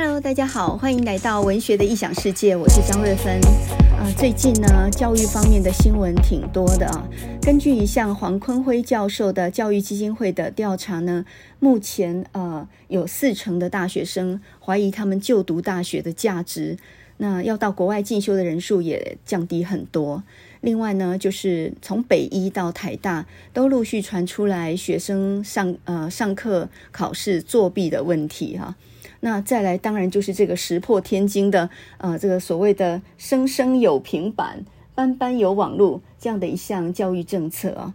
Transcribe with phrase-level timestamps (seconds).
[0.00, 3.40] Hello，大家好，欢迎来到文学的异想世界，我是张瑞芬。
[3.98, 7.04] 呃，最近呢，教育方面的新闻挺多的啊。
[7.42, 11.24] 根据一项黄坤辉教授的教育基金会的调查呢，
[11.58, 16.76] 目前呃有四成的大学生怀疑他们就读大学的价值，
[17.16, 20.22] 那要到国外进修的人数也降低很多。
[20.60, 28.76] 另外呢，就是从北医到台大都陆续传出来学生上呃上课考试作弊的问题哈、
[29.20, 31.68] 那再来，当然就是这个石破天惊的，
[31.98, 37.94] 呃，这个所谓的“生生有平板，班班有网路”这样的一项教育政策啊。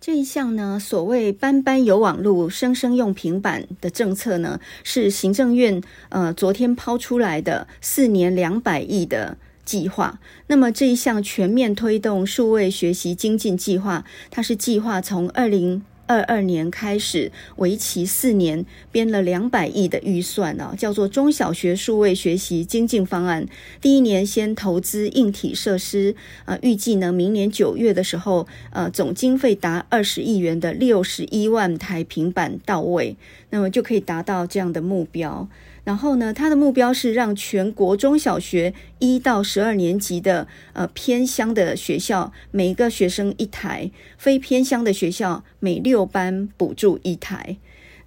[0.00, 10.18] 这一项呢，所谓“班班有网路，生生用平板”的政策呢，是行政院呃昨天抛出来的四年两百亿的计划。
[10.48, 15.82] 那么这一项全面推动数位学习精进计划，它是计划从二零。
[16.06, 23.46] 二二年开始，为期四年，编了两百亿的预算啊，叫做中小学数位学习精进方案。
[23.80, 33.16] 第一年先投资硬体设施，呃，预计呢，明年九月的时候，呃，总经费达二十亿元的六十一万台平板到位，
[33.50, 35.48] 那么就可以达到这样的目标。
[35.86, 47.56] 然后呢，他的目标是让全国中小学一到十二年级的呃偏乡的学校，每个学生一台；非偏乡的学校每六班补助一台。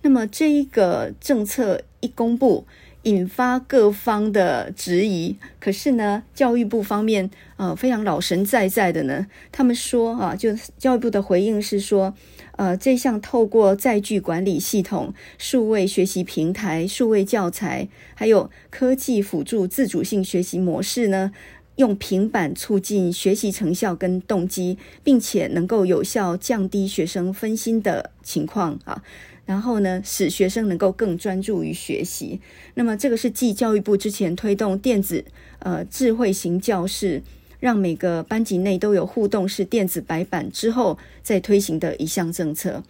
[0.02, 2.67] 那么这一个政策一公布，
[3.03, 5.38] 引发各方的质疑。
[5.61, 12.14] 可是呢，教育部方面呃非常老神在在的呢，他们说啊，就教育部的回应是说。
[12.59, 21.31] 呃，这项透过载具管理系统、数位学习平台、数位教材，还有科技辅助自主性学习模式呢，
[21.77, 29.02] 用平板促进学习成效跟动机，并且能够有效降低学生分心的情况啊。
[29.45, 32.41] 然后呢，使学生能够更专注于学习。
[32.73, 35.23] 那么，这个是继教育部之前推动电子
[35.59, 37.23] 呃智慧型教室。
[37.59, 42.83] 让每个班级内都有互动式电子白板之后再推行的一项政策。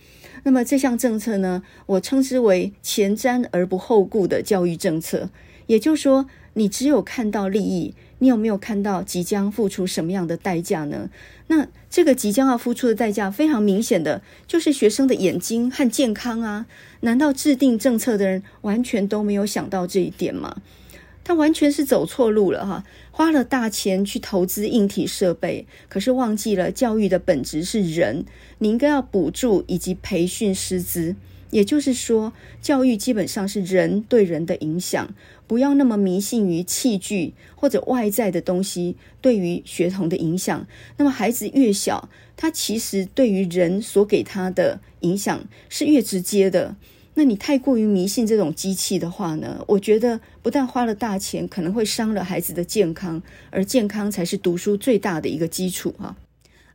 [0.43, 5.29] 那么这项政策呢，我称之为前瞻而不后顾的教育政策。
[5.67, 11.09] 也就是说，你只有看到利益，你有没有看到即将付出什么样的代价呢？
[11.47, 16.65] 那这个即将要付出的代价非常明显的，就是学生的眼睛和健康啊。
[17.01, 20.55] 难道制定政策的人完全都没有想到这一点吗？
[21.23, 22.83] 他完全是走错路了哈，
[23.19, 28.23] 花了大钱去投资硬体设备，可是忘记了教育的本质是人，
[28.59, 31.17] 你应该要补助以及培训师资，
[31.51, 32.31] 也就是说，
[32.61, 35.13] 教育基本上是人对人的影响，
[35.47, 40.65] 不要那么迷信于器具或者外在的东西对于学童的影响。
[40.95, 42.07] 那么孩子越小，
[42.37, 46.77] 他其实对于人所给他的影响是越直接的。
[47.19, 56.15] 那你太过于迷信这种机器的话呢，我觉得不但花了大钱，可能会伤了孩子的健康，而健康才是读书最大的一个基础哈。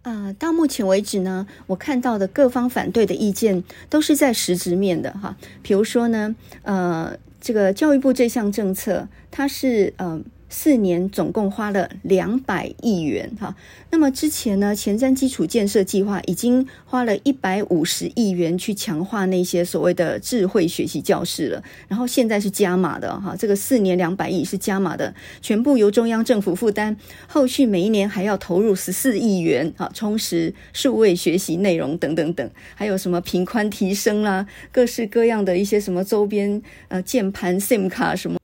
[0.02, 5.34] 啊、到目前为止呢，我看到的各方反对的意见都是在实质面的哈。
[5.62, 10.20] 比如说呢，呃，这个教育部这项政策，它是呃。
[10.56, 13.56] 四年总共花了两百亿元哈，
[13.90, 25.12] 那么之前呢，前瞻基础建设计划已经花了一百五十亿元去强化那些所谓的智慧学习教室了，然后现在是加码的哈，这个四年两百亿是加码的，
[25.42, 38.38] 全部由中央政府负担，后续每一年还要投入十四亿元哈，充实数位学习内容等等等，还有什么频宽提升啦，各式各样的一些什么周边呃键盘 SIM 卡什么。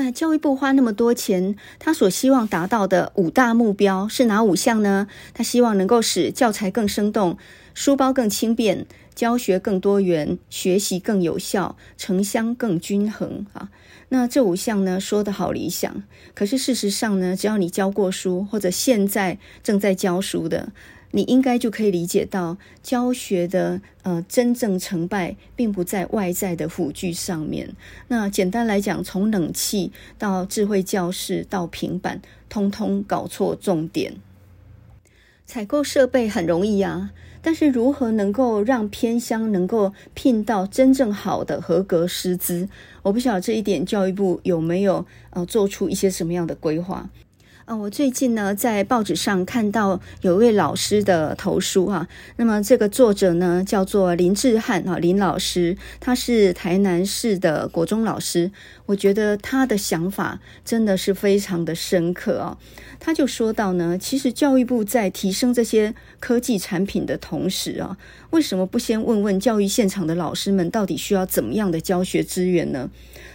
[0.00, 5.08] 那教育部花那么多钱，他所希望达到的五大目标是哪五项呢？
[5.34, 7.36] 他希望能够使教材更生动，
[7.74, 13.70] 书包更轻便，教学更多元，学习更有效，城乡更均衡啊。
[14.10, 20.70] 那这五项呢，说得好理想，可是事实上呢，只要你教过书，或者现在正在教书的。
[21.10, 27.74] 你应该就可以理解到，教学的呃真正成败，并不在外在的辅具上面。
[28.08, 34.16] 那简单来讲，从冷气到智慧教室到平板，通通搞错重点。
[35.46, 42.68] 采购设备很容易啊，但是如何能够让偏乡能够聘到真正好的合格师资？
[43.02, 47.08] 我不晓得这一点教育部有没有呃做出一些什么样的规划。
[47.68, 58.50] 啊，我最近呢在报纸上看到有一位老师的投书啊，那么这个作者呢叫做林志汉啊，林老师，他是台南市的国中老师，
[58.86, 62.56] 我觉得他的想法真的是非常的深刻啊。
[62.98, 67.98] 他就说到呢，其实教育部在提升这些科技产品的同时啊，
[68.30, 72.88] 为什么不先问问教育现场的老师们到底需要怎么样的教学资源呢？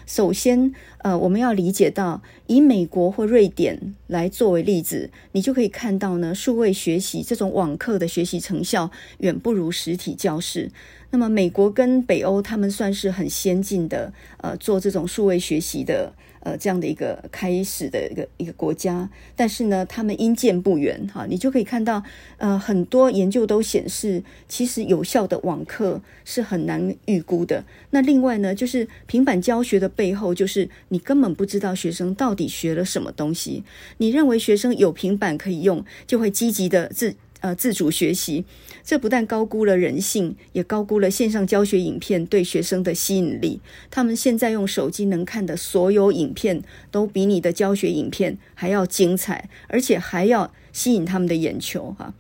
[0.06, 10.72] 首先，呃，我们要理解到，以美国或瑞典来作为例子，你就可以看到呢，数位学习这种网课的学习成效远不如实体教室。
[11.12, 16.14] 那么，美国跟北欧他们算是很先进的，呃，做这种数位学习的。
[16.44, 22.04] 呃，这样的一个开始的一个一个国家，但是呢，他们因见不远哈，你就可以看到，
[22.38, 27.64] 呃，很多研究都显示，其实有效的网课是很难预估的。
[27.92, 33.64] 那另外呢，就是平板教学的背后，就是你根本不知道学生到底学了什么东西。
[33.98, 37.16] 你认为学生有平板可以用，就会积极的自。
[37.44, 38.46] 呃，自主学习，
[38.84, 43.62] 这不但高估了人性，也高估了线上教学影片对学生的吸引力。
[43.90, 52.14] 他们现在用手机能看的所有影片，都比你的教学影片还要精彩，而且还要吸引他们的眼球，哈。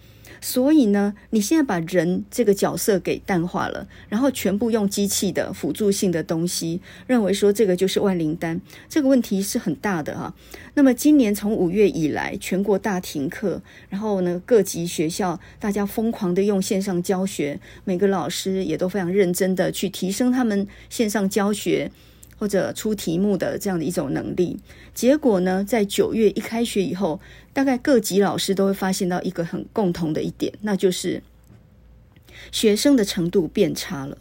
[0.43, 8.59] 所以呢，你现在把人这个角色给淡化了，然后全部用机器的辅助性的东西，认为说这个就是万灵丹，
[8.89, 10.35] 这个问题是很大的哈。
[10.73, 21.89] 那么今年从五月以来，全国大停课，然后呢，各级学校大家疯狂的用线上教学，每个老师也都非常认真的去提升他们线上教学。
[22.43, 24.59] 或者出题目的这样的一种能力，
[24.93, 27.21] 结果呢，在九月一开学以后，
[27.53, 31.23] 大概各级老师都会发现到一个很共同的一点，那就是
[32.51, 34.17] 学生的程度变差了。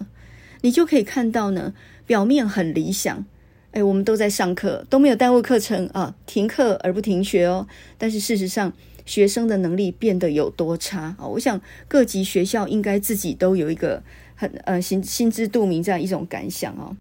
[0.60, 1.74] 你就可以看到呢，
[2.06, 3.26] 表面很理想，
[3.72, 7.66] 哎，我们都在上课，都没有耽误课程啊，停课而不停学哦。
[7.98, 8.72] 但是事实上，
[9.04, 11.26] 学生的能力变得有多差啊？
[11.26, 14.00] 我想各级学校应该自己都有一个
[14.36, 16.96] 很呃心心知肚明这样一种感想哦。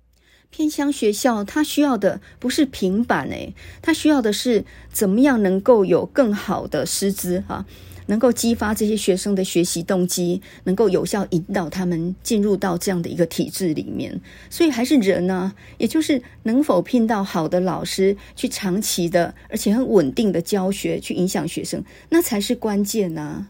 [0.52, 7.66] 偏乡学校，它需要的不是平板诶，它需要的是怎么样能够有更好的师资哈，
[8.08, 14.20] 能够激发这些学生的学习动机，能够有效引导他们进入到这样的一个体制里面。
[14.50, 23.48] 所以还是人呢，也就是能否聘到好的老师去长期的而且很稳定的教学，去影响学生，那才是关键呢。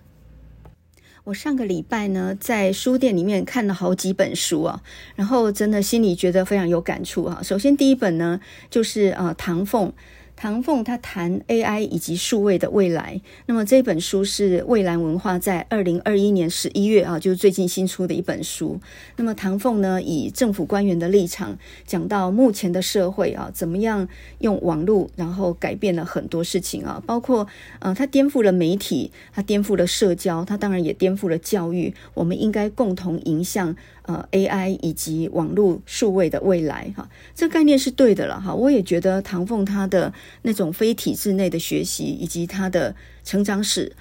[1.24, 4.82] 我上个礼拜呢，在书店里面看了好几本书啊，
[5.16, 7.40] 然后真的心里觉得非常有感触啊。
[7.44, 8.40] 首先第一本呢，
[8.70, 9.94] 就是呃唐凤。
[10.42, 18.80] 唐凤他谈 AI 以及数位的未来，那么这本书是蔚蓝文化在二零二一年十一月啊，就是最近新出的一本书。
[19.18, 21.56] 那么唐凤呢，以政府官员的立场
[21.86, 24.08] 讲到目前的社会啊，怎么样
[24.40, 27.48] 用网络，然后改变了很多事情啊，包括
[27.78, 31.94] 呃，他颠覆了媒体，他颠覆了社交，他当然也颠覆了教育。
[32.16, 33.76] 我们应该共同迎向。
[34.04, 38.54] 呃，AI 以及网络数位的未来，哈，这个概念是对的了，哈。
[38.54, 40.12] 我也觉得唐凤他的
[40.42, 43.92] 那种非体制内的学习以及他的成长史，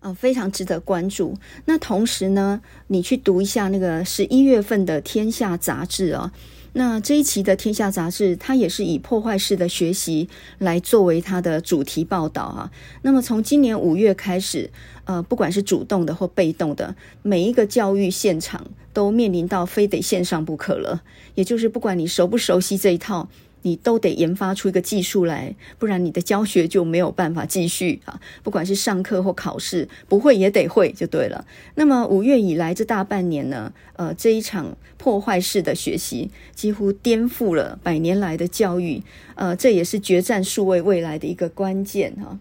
[0.00, 1.36] 啊，非常值得关注。
[1.66, 6.32] 那同时呢，你去读一下那个十一月份的《天下》杂志啊。
[6.74, 10.28] 那这一期的《天下》杂志，它也是以破坏式的学习
[10.58, 12.70] 来作为它的主题报道啊。
[13.02, 14.70] 那么从今年五月开始，
[15.04, 21.02] 呃，不管是主动的或被动的，每一个教育现场都面临到非得线上不可了。
[21.34, 23.28] 也就是不管你熟不熟悉这一套。
[23.62, 28.20] 你都得研发出一个技术来，不然你的教学就没有办法继续啊！
[28.42, 31.44] 不管是上课或考试，不会也得会就对了。
[31.74, 39.02] 那么五月以来这大半年呢，呃，这一场破坏式的学习几乎颠覆了百年来的教育，
[39.34, 42.38] 呃，这也是决战数位未来的一个关键哈。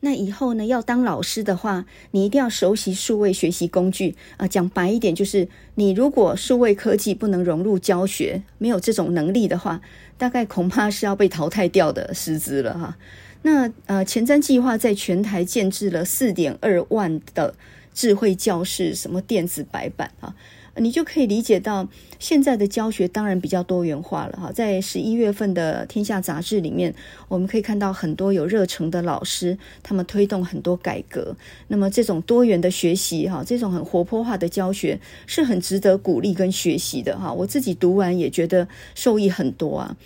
[0.00, 4.48] 那以后呢，要当老师的话，你一定要熟悉数位学习工具啊，呃。
[4.56, 9.82] 讲白一点，就是你如果数位科技不能融入教学，没有这种能力的话，
[10.16, 12.96] 大概恐怕是要被淘汰掉的师资了哈。
[13.42, 17.54] 那呃，前瞻计划在全台建置了四点二万的
[17.92, 20.34] 智慧教室，什么电子白板啊。
[20.78, 24.52] 你就可以理解到，现在的教学当然比较多元化了哈。
[24.52, 26.94] 在十一月份的《天下》杂志里面，
[27.28, 31.34] 我们可以看到很多有热诚的老师，他们推动很多改革。
[31.68, 37.32] 那么这种多元的学习哈，这种很活泼化的教学，是很值得鼓励跟学习的哈。
[37.32, 39.96] 我自己读完也觉得受益很多啊。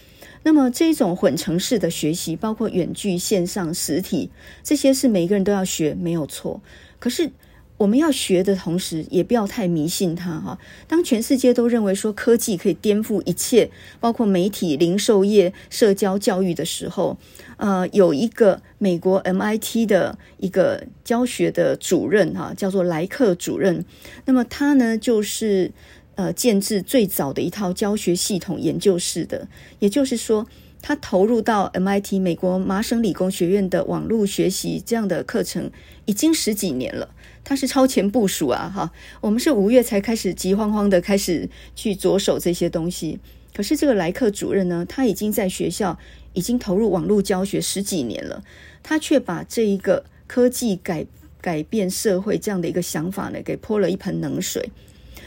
[0.44, 4.30] 那么这种混成式的学习，包括远距、线上、实体，
[4.62, 6.60] 这些是每个人都要学，没有错。
[7.00, 7.32] 可是。
[7.80, 10.58] 我们要学的同时，也不要太迷信它哈。
[10.86, 17.16] 当全世界都认为说科技可以颠覆一切，包括媒体、零售业、社交、教育的时候，
[17.56, 23.82] 呃，有一个美国 MIT 的一个教学的主任哈，叫做莱克主任。
[24.26, 25.72] 那么他呢，就是
[26.16, 30.46] 呃建置最早的一套教学系统研究室的，也就是说，
[30.82, 35.70] 他投入到 MIT 美国麻省理工学院的网络学习这样的课程
[36.04, 37.08] 已经十几年了。
[37.50, 38.92] 他是超前部署啊，哈！
[39.20, 43.18] 我们是五月才开始急慌慌的开始去着手这些东西。
[43.52, 45.98] 可是这个莱克主任呢，他已经在学校
[46.32, 48.44] 已经投入网络教学十几年了，
[48.84, 51.04] 他却把这一个科技改
[51.40, 54.70] 改变社会这样的一个想法呢，给泼了一盆冷水。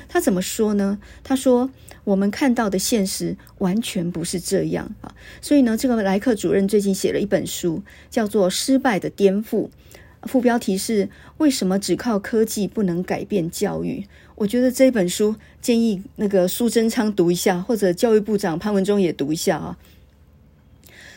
[0.07, 0.99] 他怎么说呢？
[1.25, 1.71] 他说
[2.05, 9.65] ：“我们看到的现实完全不是这样啊！”所以呢，这个莱克主任最近写了一本书，叫做《失败的颠覆》。
[10.25, 19.77] 副标题是“为什么只靠科技不能改变教育？”我觉得这本书建议那个苏贞昌读一下，或者教育部长潘文忠也读一下啊。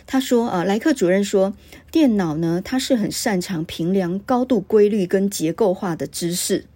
[0.07, 1.55] 他说啊，莱克主任说，
[1.91, 6.67] 电脑呢，它是很擅长评量高度规律跟结构化的知识，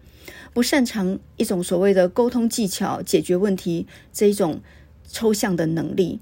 [0.52, 4.60] 不擅长一种所谓的沟通技巧、解决问题这一种
[5.06, 6.18] 抽象的能力。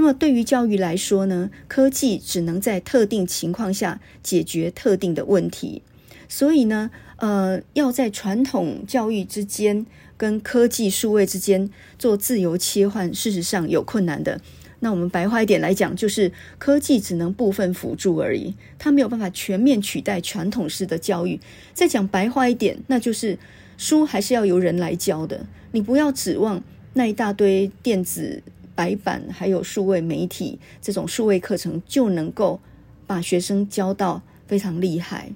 [0.00, 5.82] 那么对于教育来说呢，科技只能在特定情况下解决特定的问题，
[6.28, 9.84] 所以呢，呃，要在传统教育之间
[10.16, 14.40] 跟科技数位之间做自由切换，事实上有困难的。
[14.78, 21.40] 那我们白话一点来讲，就是科技只能部分辅助而已，它没有办法全面取代传统式的教育。
[21.74, 23.36] 再讲白话一点，那就是
[23.76, 26.62] 书还是要由人来教的，你不要指望
[26.92, 28.44] 那一大堆电子。
[28.78, 32.60] 白板还有数位媒体这种数位课程就能够
[33.08, 35.32] 把学生教到非常厉害。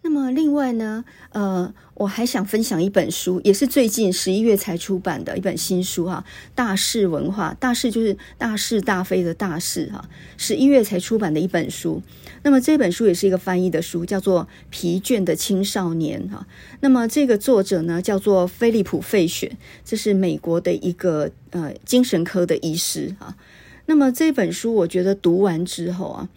[0.00, 6.24] 那么另外呢，呃，我还想分享一本书，也是最近十一月才出版的一本新书哈。
[6.54, 10.08] 大是文化，大是就是大是大非的大事哈。
[10.36, 12.00] 十一月才出版的一本书，
[12.44, 16.46] 那么这本书也是一个翻译的书，叫做《疲倦的青少年》哈。
[16.80, 23.36] 那么这个作者呢，叫做菲利普·费雪，这是美国的一个呃精神科的医师啊。
[23.86, 26.28] 那么这本书，我觉得读完之后啊。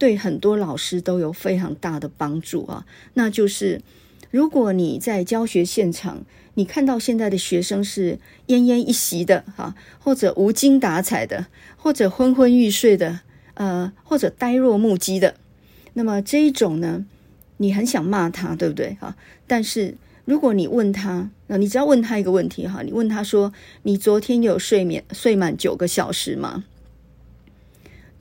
[0.00, 3.82] 对很多老师都有非常大的帮助啊，那就是
[4.30, 13.22] 如果你在教学现场，你看到现在的学生是奄奄一息的哈，或者无精打采的，或者昏昏欲睡的，
[13.54, 15.34] 呃，或者呆若木鸡的，
[15.94, 17.04] 那么这一种呢，
[17.56, 19.16] 你很想骂他，对不对哈？
[19.48, 19.96] 但是
[20.28, 23.50] 如果你问他，那你只要问他一个问题哈，你问他说
[23.84, 26.64] ：“你昨天有睡眠睡满九个小时吗？”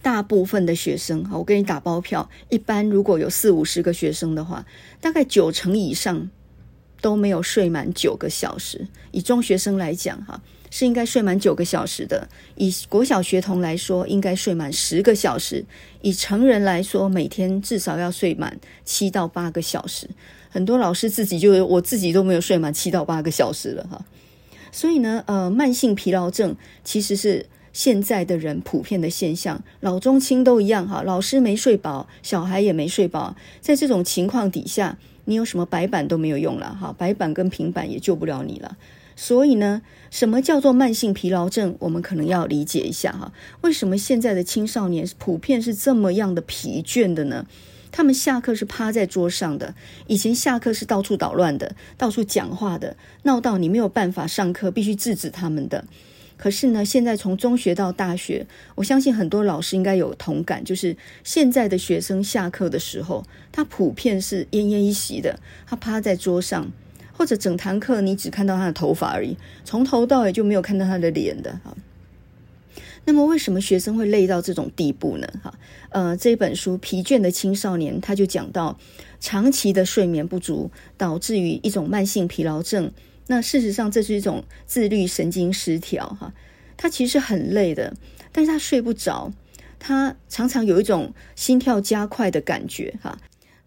[0.01, 2.29] 大部分的学生，哈，我给你打包票。
[2.47, 4.65] 一般如果有四五十个学生的话，
[5.01, 6.29] 大概九成以上
[7.01, 8.87] 都没有睡满九个小时。
[9.11, 10.41] 以中学生来讲，哈，
[10.77, 15.63] 是应该睡满九个小时的；以国小学童来说，应该睡满十个小时；
[16.01, 20.07] 以成人来说，每天至少要睡满七到八个小时。
[20.50, 24.05] 很多老师自己就，我自己都没有睡满七到八个小时了，哈。
[24.72, 27.48] 所以呢，呃，慢性疲劳症其实是。
[27.74, 31.03] 现在的人普遍的现象，老中青都一样哈。
[31.03, 36.91] 老师没睡饱，小孩也没睡饱，在这种情况底下，你有什么白板都没有用了哈。
[36.98, 38.77] 白板跟平板也救不了你了。
[39.15, 41.75] 所以呢，什么叫做慢性疲劳症？
[41.79, 43.31] 我们可能要理解一下哈。
[43.61, 47.45] 为什么现在的青少年普遍是这么样的疲倦的呢？
[47.91, 49.73] 他们下课是趴在桌上的，
[50.07, 55.85] 以前下课是到处捣乱的，到处讲话的，闹到你没有办法上课，必须制止他们的。
[56.35, 58.45] 可是呢，现在从中学到大学，
[58.75, 66.71] 我相信很多老师应该有同感，就是现在的学生下课的时候，他普遍是奄奄一息的，他趴在桌上，
[67.17, 71.59] 或者整堂课你只看到他的头发而已，从头到尾就没有看到他的脸的。
[71.63, 71.75] 哈，
[73.05, 75.27] 那么为什么学生会累到这种地步呢？
[75.43, 75.57] 哈，
[75.89, 78.77] 呃，这本书《疲倦的青少年》他就讲到，
[79.19, 82.91] 长期的睡眠不足导致于一种慢性疲劳症。
[83.25, 86.31] 那事实上，这是一种自律神经失调，哈，
[86.77, 87.95] 他其实很累的，
[88.31, 89.33] 但是他睡不着，
[89.79, 93.17] 他常常有一种心跳加快的感觉，哈。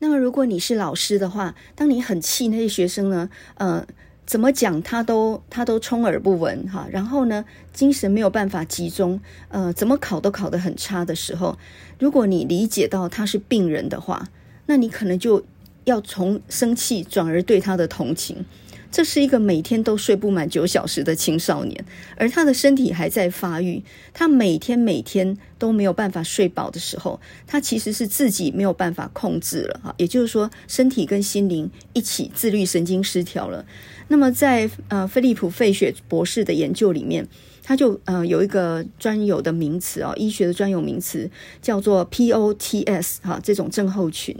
[0.02, 3.87] 那么，如果你是老师的话，当你很气那些学生呢，呃，
[4.25, 11.59] 怎么讲他都他都充耳不闻，哈，然后呢，精神没有办法集中，呃，怎么考都考得很差的时候，
[11.99, 14.26] 如果你理解到他是病人的话，
[14.66, 15.45] 那你可能就
[15.85, 18.47] 要从生气转而对他的同情。
[18.90, 21.85] 这是一个每天都睡不满九小时的青少年，
[22.16, 23.82] 而他的身体还在发育，
[24.12, 33.64] 他每天每天都没有办法睡饱的时候，他其实是自己没有办法控制了哈，也就是说，身体跟心灵一起自律神经失调了。
[34.09, 37.28] 那么在呃菲利普费雪博士的研究里面。
[37.62, 41.30] 他就呃有一个专有的名词哦，医学的专有名词
[41.62, 44.35] 叫做 POTS 哈，这种症候群，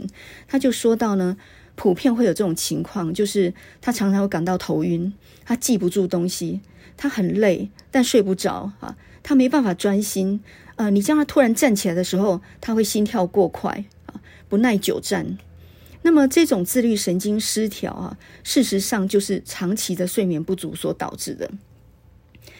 [0.49, 1.37] 他就说到呢，
[1.75, 5.11] 普遍会有这种情况，就是他常常会感到头晕，
[5.43, 6.61] 他记不住东西，
[6.95, 10.41] 他很累，但睡不着啊，他没办法专心，
[10.75, 15.37] 呃，你叫他突然站起来的时候，他会心跳过快啊，不耐久站。
[16.03, 21.49] 那么这种自律神经失调啊，事实上就是长期的睡眠不足所导致的。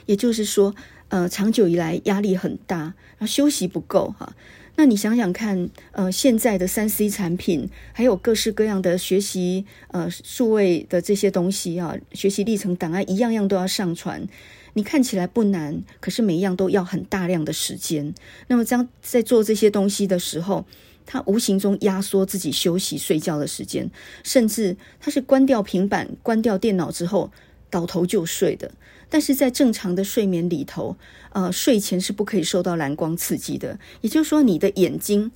[0.06, 0.76] 也就是说，
[1.10, 4.36] 呃，长久以来压力很大，然后休息不够哈。
[4.76, 14.28] 那你想想看，呃，现在的三 C 产品，还有各式各样的学习，呃，数位的这些东西啊，学习历程档案，一样样都要上传。
[14.74, 18.14] 你看起来不难，可是每一样都要很大量的时间。
[18.48, 20.66] 那么，当在做这些东西的时候，
[21.06, 23.92] 它无形中压缩自己休息睡觉的时间，
[24.24, 27.30] 甚至它是关掉平板、关掉电脑之后，
[27.72, 28.72] 倒头就睡的。
[29.10, 30.96] 但是在正常的睡眠里头，
[31.32, 33.80] 呃，睡前是不可以受到蓝光刺激的。
[34.02, 35.32] 也就是说，你的眼睛，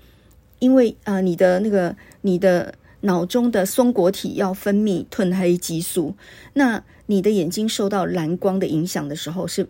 [0.60, 6.16] 因为呃，你的那个你的脑中的松果体要分泌褪黑激素，
[6.54, 9.68] 那你的眼睛受到蓝光的影响的时候，是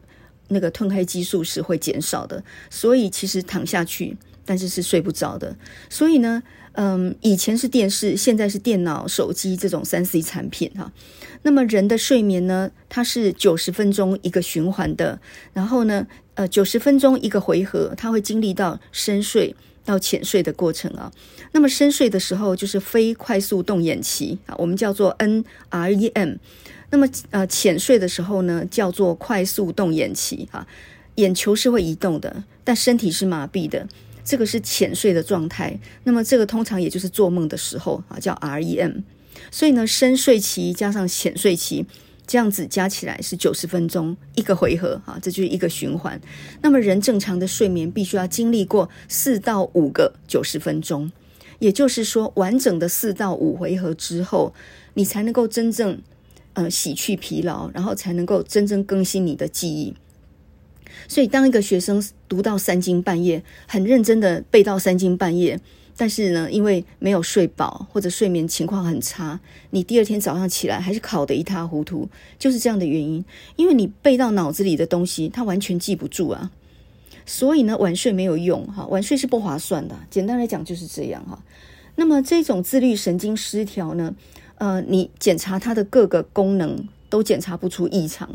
[0.50, 2.44] 那个褪黑激素是会减少的。
[2.70, 5.58] 所以其实躺下去，但是是睡不着的。
[5.90, 6.44] 所以呢，
[6.76, 10.92] 嗯，以前是电视，现在是电脑、手机这种三 C 产品哈。
[11.44, 15.20] 那么人的睡眠呢，它是九十分钟一个循环的，
[15.54, 19.56] 然后呢，呃，九十分钟一个回合，它会经历到深睡
[19.86, 21.12] 到浅睡的过程啊。
[21.54, 26.38] 那么深睡的时候就是非快速动眼期啊，我们叫做 NREM。
[26.92, 30.68] 那么呃，浅睡的时候呢，叫做快速动眼期啊，
[31.16, 33.88] 眼球是会移动的，但身体是麻痹的，
[34.26, 35.80] 这个是浅睡的状态。
[36.04, 39.04] 那么这个通常也就是做梦的时候啊，叫 REM。
[39.52, 41.86] 所以呢，深睡期加上浅睡期，
[42.26, 46.20] 这样子加起来是九十分钟一个回合啊，这就是一个循环。
[46.62, 51.12] 那么人正常的睡眠必须要经历过四到五个九十分钟，
[51.60, 54.54] 也就是说，完整的四到五回合之后，
[54.96, 56.02] 你才能够真正
[56.54, 59.94] 呃洗去疲劳，然后才能够真正更新你的记忆。
[61.08, 65.60] 所以，当一个学生读到三更半夜，很认真的背到三更半夜。
[65.98, 73.24] 但是呢，因为没有睡饱或者睡眠情况很差，你第二天早上起来还是考得一塌糊涂，就是这样的原因。
[73.56, 76.52] 因为你背到脑子里的东西，他完全记不住啊。
[77.26, 79.96] 所以呢，晚睡没有用哈，晚睡是不划算的。
[80.10, 81.42] 简单来讲就是这样哈。
[81.96, 84.14] 那么这种自律神经失调呢，
[84.58, 88.30] 呃，你检查它的各个功能都检查不出异常，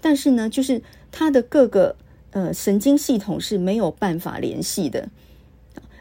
[0.00, 1.94] 但是呢，就是它的各个
[2.34, 5.08] 呃神经系统是没有办法联系的。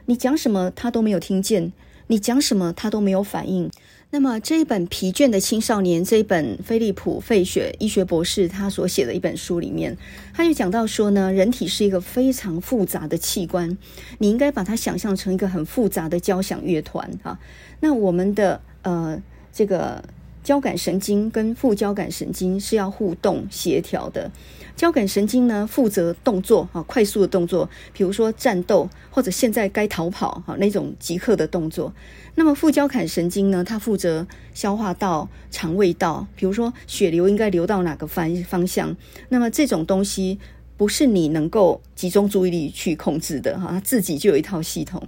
[0.05, 1.71] 你讲什么他都没有听见，
[2.07, 3.69] 你讲什么他都没有反应。
[4.09, 9.97] 那么这一本《疲倦的青少年》这一本菲利普费雪医学博士他所写的一本书里面，
[10.33, 13.75] 他就讲到说呢，人体是一个非常复杂的器官，
[14.19, 17.39] 你应该把它想象成一个很复杂的交响乐团哈。
[17.79, 19.19] 那我们的呃
[19.51, 20.03] 这个
[20.43, 24.31] 交感神经跟副交感神经是要互动协调的。
[24.75, 31.93] 交感神经呢，负责动作啊，快速的动作，比如说战斗或者现在该逃跑哈那种即刻的动作。
[32.35, 38.95] 那么副交感神经呢，它负责消化道、肠胃道，比如说血流应该流到哪个方方向。
[39.29, 40.39] 那么这种东西
[40.75, 45.01] 不是你能够集中注意力去控制的哈，它自己就有一套系统。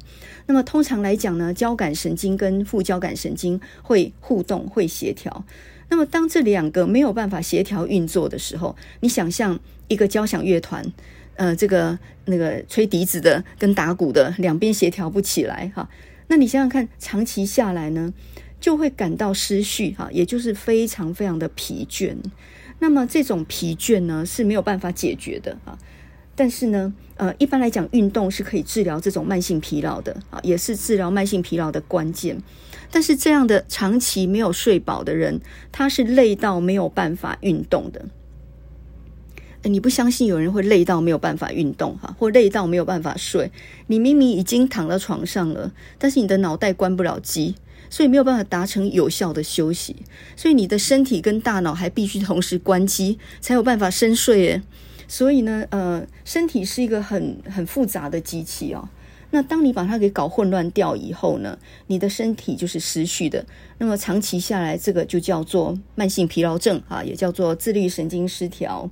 [0.45, 5.43] 那么通常来讲呢，交感神经跟副交感神经会互动、会协调。
[5.89, 10.86] 那么，当这两个没有办法协调运作的时候，你想象一个交响乐团，
[11.36, 15.88] 呃，这个那个吹笛子的跟打鼓的两边协调不起来哈，
[16.28, 18.13] 那你想想看，长期下来呢，
[18.60, 22.15] 就会感到失序哈，也就是非常非常的疲倦。
[22.80, 25.78] 那么这种疲倦呢是没有办法解决的啊。
[26.36, 32.38] 但是呢，呃，一般来讲，运动是可以治疗这种慢性疲劳的啊，也是治疗慢性疲劳的关键。
[32.95, 38.05] 但是这样的长期没有睡饱的人，他是累到没有办法运动的。
[39.63, 43.51] 你不相信有人会累到没有办法运动哈，或累到没有办法睡？
[43.88, 47.55] 你明明已经躺到床上了，但是你的脑袋关不了机，
[47.89, 49.97] 所以没有办法达成有效的休息。
[50.38, 54.63] 所以你的身体跟大脑还必须同时关机，才有办法深睡耶。
[55.10, 58.88] 所以呢，呃，身体是一个很很复杂的机器哦。
[59.36, 63.45] 那当你把它给搞混乱掉以后呢，你的身体就是失序的。
[63.80, 68.89] 那么长期下来，这个就叫做慢性疲劳症啊，也叫做自律神经失调。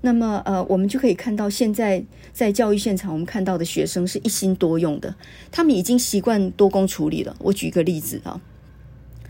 [0.00, 5.14] 那么呃，我们就可以看到，现在在教育现场，我们看到的学生是一心多用的，
[5.52, 7.36] 他们已经习惯多工处理了。
[7.38, 8.40] 我举一个例子啊，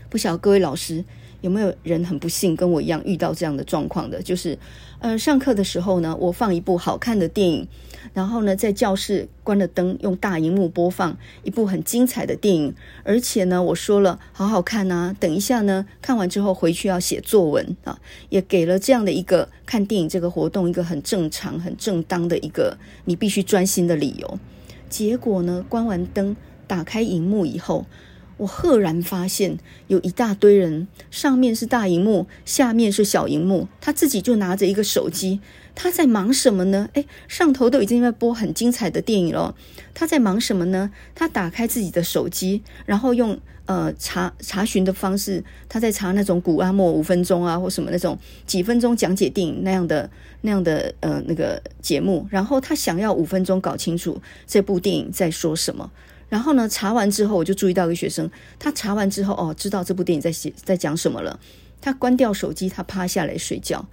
[0.09, 1.05] 不晓得各位老师。
[1.41, 4.21] 有没有人很不幸跟我一样遇到这样的状况的？
[4.21, 4.55] 就是，
[5.01, 7.67] 呃，上课的时候呢，我放一部好看的电影，
[8.13, 24.39] 然后呢，在教室关了灯，用大荧幕播放一部很精彩的电影，而且呢，我说了好好看啊，等一下呢，看完之后回去要写作文啊，也给了这样的一个看电影这个活动一个很正常、很正当的一个你必须专心的理由。
[24.87, 26.37] 结果呢，关完灯，
[26.67, 27.87] 打开荧幕以后。
[28.41, 35.39] 我赫然发现，有一大堆人，上面是大荧幕，下面是小荧幕，他自己就拿着一个手机，
[35.75, 36.89] 他在忙什么呢？
[36.93, 39.53] 诶，上头都已经在播很精彩的电影了，
[39.93, 40.89] 他在忙什么呢？
[41.13, 50.09] 他打开自己的手机，然后用呃查查询的方式，他在查那种古阿莫五分钟啊，或什么那种几分钟讲解电影那样的
[50.41, 55.91] 那样的呃那个节目，然后他想要五分钟搞清楚这部电影在说什么。
[56.31, 61.37] 然后呢，查完之后，我就注意到一个学生，他查完之后，哦，知道这部电影在写在讲什么了。
[61.81, 63.85] 他关掉手机，他趴下来睡觉。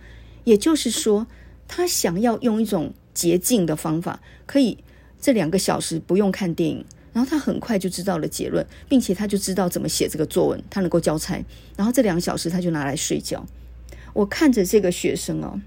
[0.45, 1.27] 也就是说，
[1.67, 4.79] 他想要用一种捷径的方法，可以
[5.21, 11.45] 这两个小时不用看电影，然后他很快就知道了结论，并且他就知道怎么写这个作文，他能够交差。
[11.77, 13.45] 然后这两个小时他就拿来睡觉。
[14.13, 15.61] 我看着这个学生哦，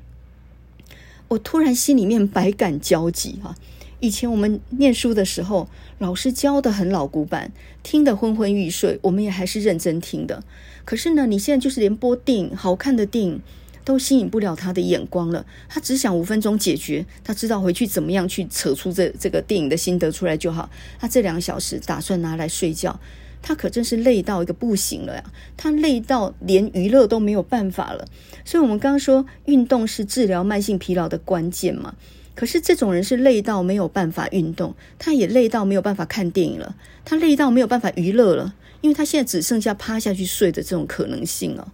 [1.27, 3.53] 我突然心里面百感交集哈。
[4.01, 7.51] 以前我们念书的时候，老师教得很老古板，
[7.83, 10.43] 听得昏昏欲睡，我们也还是认真听的。
[10.83, 13.39] 可是呢，你现在就是连播电影、好看的电影
[13.85, 15.45] 都吸引不了他的眼光了。
[15.69, 20.67] 他只想五分钟解决，他知道回去怎么样去扯出这这个电影的心得出来就好。
[20.99, 22.99] 他这两个小时打算拿来睡觉，
[23.43, 25.23] 他可真是累到一个不行了呀！
[25.55, 28.07] 他累到连娱乐都没有办法了。
[28.43, 31.93] 所以，我们刚刚说运动是治疗慢性疲劳的关键嘛。
[32.33, 41.73] 可是这种人是累到没有办法运动，他也累到没有办法看电影了，他累到没有办法娱乐了，因为他现在只剩下趴下去睡的这种可能性了。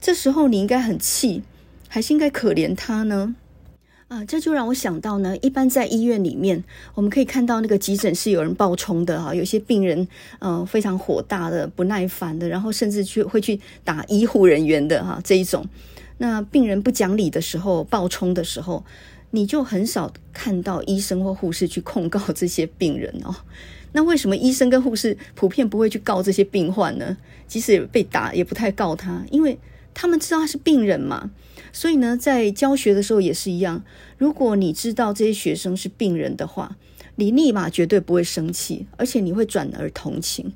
[0.00, 1.42] 这时候你应该很气，
[1.88, 3.34] 还是应该可怜他呢？
[4.08, 15.66] 啊，这就让我想到呢，一般在医院里面，我们可以看到那个急诊室有人暴冲的哈，有些病人、呃、非常火大的、不耐烦的，然后甚至去会去打医护人员的哈这一种。
[16.18, 18.84] 那病人不讲理的时候，暴冲的时候。
[19.30, 23.34] 你就很少看到医生或护士去控告这些病人哦。
[23.92, 27.16] 那为什么医生跟护士普遍不会去告这些病患呢？
[27.48, 29.58] 即使被打也不太告他，因为
[29.92, 31.30] 他们知道他是病人嘛。
[31.72, 33.82] 所以呢，在教学的时候也是一样。
[34.18, 36.76] 如果你知道这些学生是病人的话，
[37.16, 40.52] 你立马绝对不会生气，而且你会转而同情。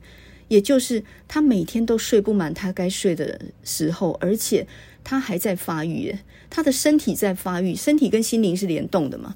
[0.48, 4.66] 也就是他每天都睡不满他该睡的时候，而且。
[5.06, 6.16] 他还在发育，
[6.54, 9.34] 他的身体在发育，身体跟心灵是联动的嘛，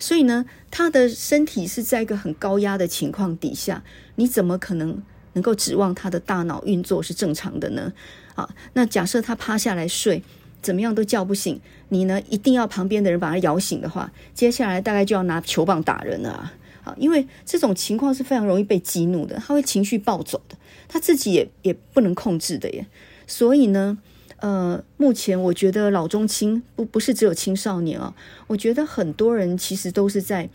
[0.00, 5.02] 所以呢，他的身体是在一个很高压的情况底下，你怎么可能
[5.34, 7.92] 能够指望他的大脑运作是正常的呢？
[8.34, 10.22] 啊，那假设他趴下来睡，
[10.62, 16.54] 怎么样都叫不醒，你呢，一定要旁边的人把他摇醒的话，接下来大概就要拿球棒打人了啊！
[16.84, 20.56] 啊，因为这种情况是非常容易被激怒的，他会情绪暴走的，
[20.88, 22.86] 他自己也也不能控制的耶，
[23.26, 23.98] 所以呢。
[24.44, 28.14] 呃，目前我觉得老中青不不是只有青少年啊，
[28.46, 30.50] 我觉得很多人其实都是在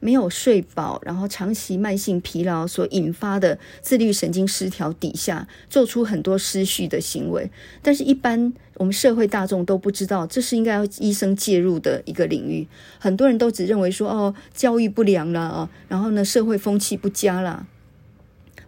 [0.00, 7.50] 没有睡饱，然后长期慢性疲劳所引发的自律神经失调底下，做出很多失序的行为。
[7.82, 12.66] 但是，一般我们社会大众都不知道，这是应该要医生介入的一个领域。
[12.98, 17.66] 很多人都只认为说，哦，教育不良啦，啊，然后呢，社会风气不佳啦，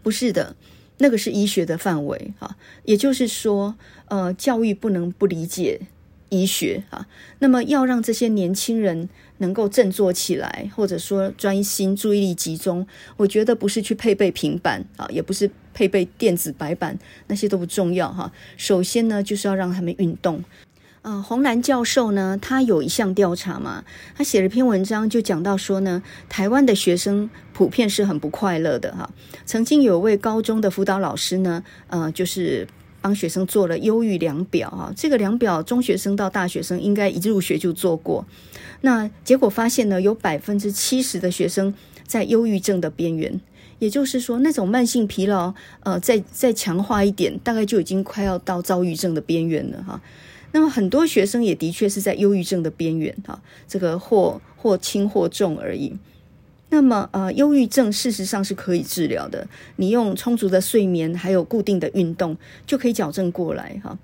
[0.03, 0.55] 不是的。
[1.03, 3.75] 那个是医学的范围啊，也就是说，
[4.11, 5.81] 呃，教育不能不理解
[6.29, 7.07] 医学啊。
[7.39, 18.31] 那么，要让这些年轻人能够振作起来，或者说专心、注意力集中，我觉得不是去配备平板啊，也不是配备电子白板，那些都不重要哈。
[18.57, 20.45] 首先呢，就是要让他们运动。
[21.03, 29.09] 呃，洪兰教授呢，他有一项调查嘛，他写了篇文章，就讲到说呢，台湾的学生普遍是很不快乐的哈。
[29.47, 32.69] 曾经有位高中的辅导老师呢，呃，就是
[33.01, 38.25] 帮学生做了忧郁量表啊，这个量表中学生到大学生应该一入学就做过，
[38.83, 41.75] 那结果发现呢，有百分之七十的学生
[42.07, 43.41] 在忧郁症的边缘，
[43.79, 50.01] 也就是说，那种慢性疲劳，呃，再再强化一点，大概就已经快要到躁郁症的边缘了哈。
[50.53, 55.97] 那么很多学生也的确是在忧郁症的边缘哈，这个或或轻或重而已。
[56.71, 59.47] 那么，呃，忧郁症事实上是可以治疗的。
[59.77, 63.99] 你用充足的睡眠，还有固定的运动，就可以矫正过来哈。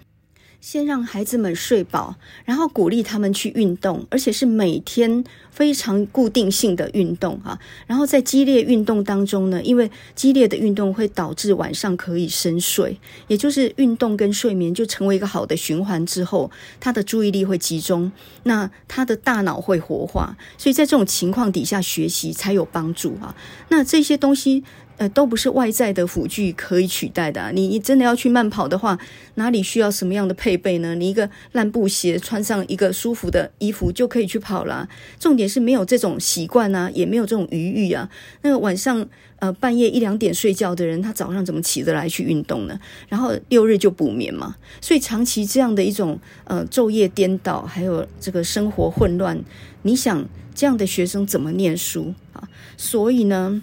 [0.66, 7.56] 先让孩子们睡饱，然后鼓励他们去运动，而且是每天非常固定性的运动啊。
[7.86, 12.98] 然后在激烈运动当中呢，因为激烈的运动会导致晚上可以深睡，
[13.28, 16.50] 也就是运动跟睡眠就成为一个好的循环之后，
[16.80, 18.10] 他的注意力会集中，
[18.42, 23.36] 那他的大脑会活化，所以在这种情况底下学习才有帮助啊。
[23.68, 24.64] 那这些东西。
[24.98, 27.52] 呃，都不是外在的辅具可以取代的。
[27.52, 28.98] 你你真的要去慢跑的话，
[29.34, 30.94] 哪里需要什么样的配备呢？
[30.94, 34.88] 你一个烂布鞋，穿上一个舒服的衣服就可以去跑了。
[35.18, 38.08] 重点是没有这种习惯啊，也没有这种余裕啊。
[38.42, 39.06] 那个晚上
[39.38, 42.80] 呃半夜一两点睡觉的人，他早上怎么起得来去运动呢？
[43.08, 44.56] 然后六日就补眠嘛。
[44.80, 49.38] 所以长期这样的一种呃昼夜颠倒，还有这个生活混乱，
[49.82, 52.48] 你想这样的学生怎么念书啊？
[52.78, 53.62] 所以呢，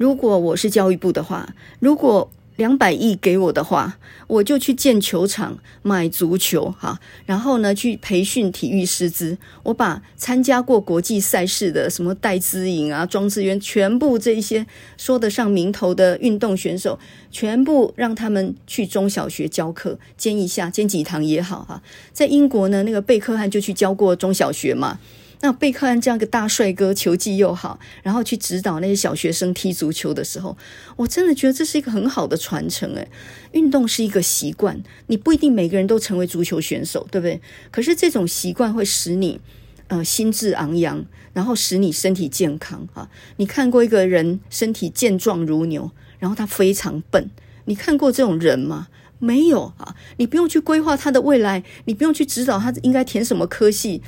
[0.00, 9.36] 如果我是教育部的话，如果两百亿给我的话，我就去建球场、买足球，哈，然后呢去培训体育师资。
[9.62, 16.98] 我把参加过国际赛事的什么戴资颖啊、庄智渊，全部这一些说得上名头的运动选手，
[17.30, 21.82] 全部让他们去中小学教课，兼一下，兼几堂也好，哈。
[22.14, 24.98] 在英国呢，那个贝克汉就去教过中小学嘛。
[25.42, 30.56] 那贝克汉这样一个大帅哥，球技又好，然后去指导那些小学生踢足球的时候，
[30.96, 32.94] 我真的觉得这是一个很好的传承。
[32.94, 33.08] 诶，
[33.52, 37.40] 运动是一个习惯，你不一定每个人都成为足球选手，对不对？
[37.70, 39.40] 可是这种习惯会使你，
[39.88, 43.08] 呃，心智昂扬，然后使你身体健康啊。
[43.38, 47.30] 你看过一个人身体健壮如牛，然后他非常笨，
[47.64, 48.88] 你看过这种人吗？
[49.18, 49.96] 没有啊。
[50.18, 54.02] 你不用去规划他的未来，你不用去指导他应该填什么科系。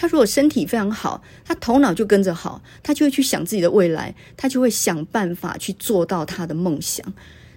[0.00, 7.04] 他如果身体非常好，他头脑就跟着好，他就会去想自己的未来，他就会想办法去做到他的梦想。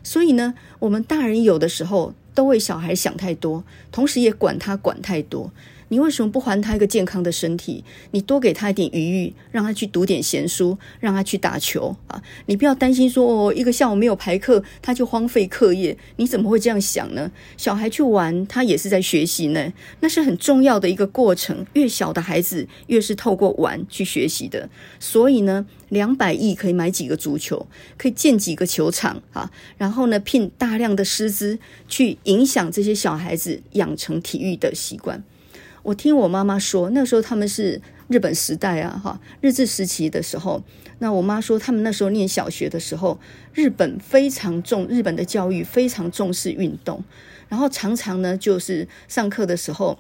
[0.02, 5.54] 所以呢，我们大人有的时候都为小孩想太多，同时也管他管太多。
[5.92, 7.84] 你为什么不还他一个健康的身体？
[8.12, 12.24] 你多给他一点余裕，让他去读点闲书，让他去打球啊！
[12.46, 15.98] 你不要担心说哦，一个下午没有排课，他就荒废课业。
[16.16, 17.30] 你怎么会这样想呢？
[17.58, 21.66] 小孩去玩，他也是在学习呢，那是很重要的一个过程。
[21.74, 24.70] 越小的孩子，越是透过玩去学习的。
[24.98, 35.22] 所以呢，两百亿可以买几个足球，可以建几个球场啊，然后呢，聘大量的师资去影响这些小孩子养成体育的习惯。
[35.84, 40.64] 我听我妈妈说，那时候他们是日本时代啊，哈，日治时期的时候，
[41.00, 43.20] 那我妈说他们那时候念小学的时候，
[43.54, 47.04] 日本非常重，日本的教育非常重视运动，
[47.50, 49.98] 然后常常呢就是上课的时候，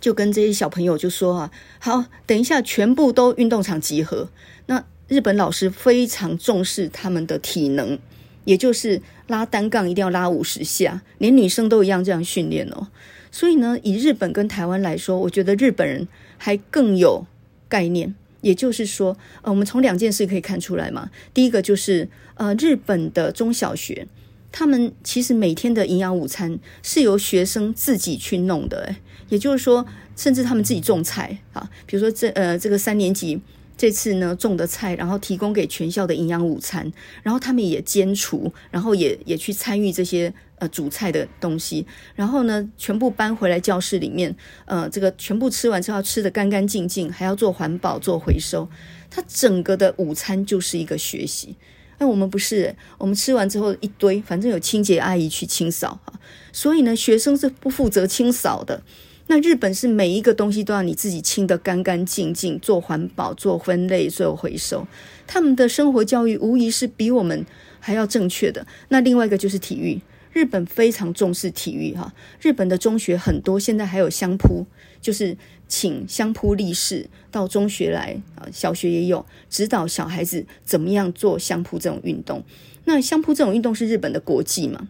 [0.00, 4.28] 就跟这些小朋友就说啊，好，等一下全部都运动场集合。
[4.66, 7.98] 那日本老师非常重视他们的体能，
[8.44, 12.88] 也就是拉单杠一定要拉五十下，连女生都一样这样训练哦。
[13.34, 16.06] 所以呢，以日本跟台湾来说，我觉得日本人
[16.38, 17.26] 还更有
[17.68, 18.14] 概念。
[18.42, 21.10] 也就是说，呃，我们从两件事可以看出来嘛。
[21.32, 24.06] 第一个就是，呃，日本的中小学，
[24.52, 28.84] 他们其实每天的营养午餐是由学生自己去弄的。
[28.84, 28.96] 诶，
[29.30, 33.40] 也就是说，甚至他们自己种菜啊，比如说这呃这个三年级。
[33.76, 36.92] 这次呢，种的菜，然后提供给全校的营养午餐，
[37.24, 40.32] 然后他们也兼厨，然后也也去参与这些
[40.64, 48.68] 呃煮菜的东西，然后呢，全部搬回来教室里面，呃，这个全部吃完之后吃得干干净净，还要做环保做回收，
[49.10, 51.54] 他整个的午餐就是一个学习。
[51.98, 56.12] 那我们不是，我们吃完之后一堆，反正有清洁阿姨去清扫哈，
[56.52, 58.82] 所以呢，学生是不负责清扫的。
[59.26, 64.86] 那日本是每一个东西都要你自己清得干干净净，做环保、做分类、做回收。
[65.26, 67.46] 他们的生活教育无疑是比我们
[67.80, 68.66] 还要正确的。
[68.88, 69.98] 那另外一个就是体育，
[70.34, 72.12] 日本非常重视体育哈。
[72.40, 74.66] 日本的中学很多现在还有相扑，
[75.00, 82.42] 就是请相扑力士到中学来啊，小学也有指导小孩子怎么样做相扑这种运动。
[82.84, 84.88] 那相扑这种运动是日本的国技嘛？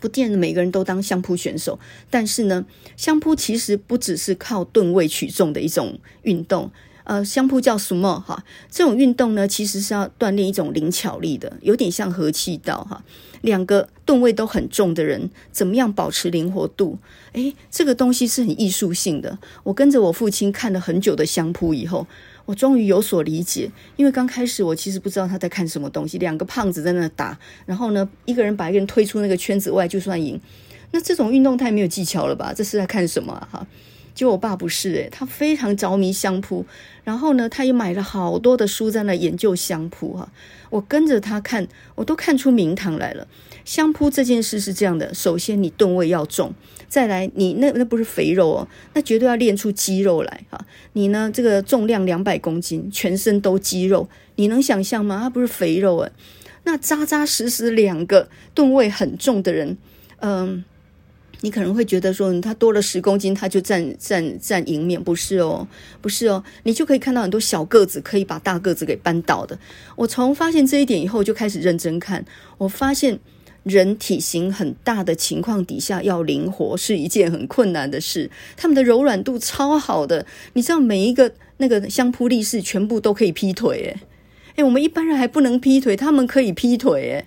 [0.00, 1.78] 不见得每个人都当相扑选手，
[2.10, 2.66] 但是呢，
[2.96, 6.70] 相扑其实不只是靠吨位取重的一种运动。
[7.08, 8.20] 呃，相扑叫什么？
[8.20, 13.02] 哈，这种运动呢，其实是要锻炼一种灵巧力的，有点像合气道哈。
[13.40, 16.98] 两个吨位都很重的人，怎么样保持灵活度？
[17.32, 19.38] 诶，这个东西是很艺术性的。
[19.62, 22.06] 我跟着我父亲看了很久的相扑以后。
[22.44, 26.18] 我终于有所理解，因为刚开始我其实不知道他在看什么东西。
[26.18, 30.38] 两个胖子在那打，然后呢，一个人把一个人推出那个圈子外就算赢。
[30.90, 32.52] 那这种运动太没有技巧了吧？
[32.54, 33.34] 这是在看什么？
[33.50, 33.66] 哈，
[34.18, 36.66] 就我爸不是诶，他非常着迷相扑，
[37.04, 40.28] 然后呢，他也买了好多的书在那研究相扑哈。
[40.70, 43.28] 我跟着他看，我都看出名堂来了。
[43.64, 46.52] 相扑这件事是这样的，首先你吨位要重，
[46.88, 50.66] 再来你那那不是肥肉哦，那绝对要练出肌肉来哈。
[50.94, 55.20] 你呢，这个重量两百公斤，全身都肌肉，你能想象吗？
[55.22, 56.10] 他不是肥肉诶，
[56.64, 59.78] 那扎扎实实两个吨位很重的人，
[60.18, 60.64] 嗯。
[61.40, 65.66] 你可能会觉得说，他多了十公斤，他就占占占赢面，不是哦，
[66.00, 69.58] 不是哦，你就可以看到很多小个子可以把大个子给扳倒的。
[69.94, 72.24] 我从发现这一点以后，就开始认真看。
[72.58, 73.18] 我发现
[73.62, 78.28] 人体型很大的情况底下，要灵活是一件很困难的事。
[78.56, 83.96] 他们的柔软度超好的，你知道每一个那个相扑力士全部都可以劈腿，诶
[84.56, 87.26] 诶，我们一般人还不能劈腿，他们可以劈腿，诶。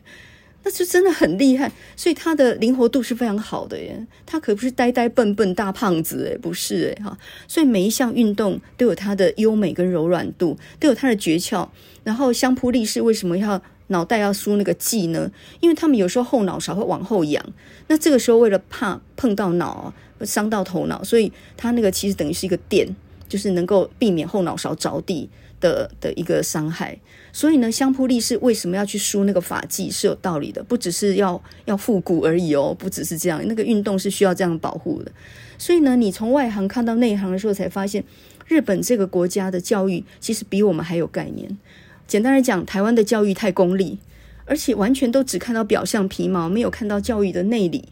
[0.64, 4.06] 那就真的很厉害，所以他的灵活度是非常好的耶。
[4.26, 7.18] 他可不是呆呆笨笨大胖子诶，不是诶哈。
[7.48, 11.68] 所以每一项运动都有它的优美跟柔软度，都有它的诀窍。
[12.04, 15.32] 然后相扑力士为什么要脑袋要梳那个髻呢？
[15.60, 17.44] 因为他们有时候后脑勺会往后仰，
[17.88, 22.88] 那这个时候为了怕碰到脑伤到头脑，所以他那个其实等于是一个垫，
[23.28, 25.30] 就是能够避免后脑勺着地
[25.62, 26.98] 的的一个伤害。
[27.32, 35.12] 所以呢，相扑力士为什么要去梳那个发髻是有道理的，不只是要要复古而已哦，不只是这样，那个运动是需要这样保护的。
[35.58, 38.04] 所以呢，你从外行看到内行的时候，才发现
[38.48, 41.58] 日本这个国家的教育其实比我们还有概念。
[42.06, 43.98] 简单来讲，台湾的教育太功利，
[44.44, 47.88] 而且完全都只看到表象皮毛，没有看到教育的内里。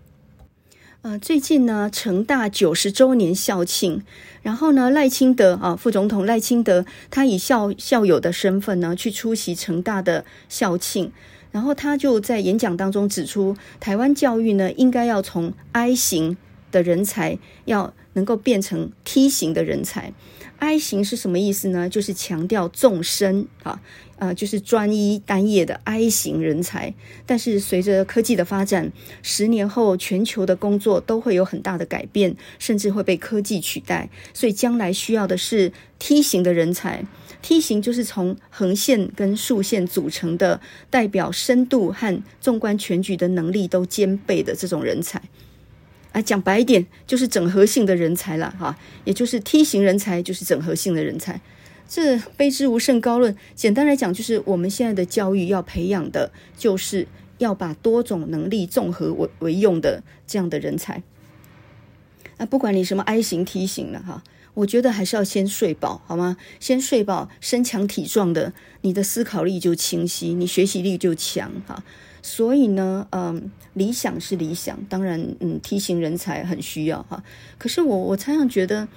[1.01, 4.03] 呃，最近呢，成大九十周年校庆，
[4.41, 11.13] 然后呢，赖清德啊，副总统赖清德，他以校校友的身份呢，去出席成大的校庆，
[11.51, 16.35] 然后他就在演讲当中指出，台湾教育呢，应该要从 I 型
[16.69, 20.11] 的人才，要能够变成 T 型的人才。
[20.57, 21.87] I 型是什么意思呢？
[21.87, 23.81] 就是强调纵深啊。
[24.19, 26.93] 呃，就是专一单业的 I 型人才，
[27.25, 28.91] 但是随着科技的发展，
[29.23, 37.05] 十年后全球的工作都会有很大的改变，甚至会被科技取代，所以将来需要的是 T 型的人才。
[37.41, 45.21] T 型就是从横线跟竖线组成的，代表深度和纵观全局的能力都兼备的这种人才。
[46.11, 51.39] 啊，讲白一点，就是整合性的人才了哈，也就是 T 型人才，就是整合性的人才。
[51.89, 53.35] 这卑之无甚高论。
[53.55, 57.07] 简单来讲，就是我们现在的教育要培养的，就是
[57.39, 61.01] 要把多种能力综合为为用的这样的人才。
[62.37, 64.23] 啊，不管你什么 I 型 T 型的哈，
[64.53, 66.37] 我觉得还是要先睡饱，好吗？
[66.59, 71.83] 先睡饱，身强体壮的，你的思考力就清晰，你学习力就强哈。
[72.21, 77.23] 所以呢，嗯，理想是理想，当然，嗯，T 型人才很需要哈。
[77.57, 78.87] 可是我我常常觉得。